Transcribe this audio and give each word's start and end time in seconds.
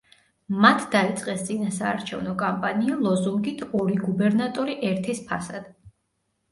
მათ 0.61 0.79
დაიწყეს 0.95 1.43
წინასაარჩევნო 1.49 2.33
კამპანია 2.41 2.99
ლოზუნგით 3.05 3.63
„ორი 3.83 4.01
გუბერნატორი 4.09 4.81
ერთის 4.93 5.25
ფასად“. 5.31 5.71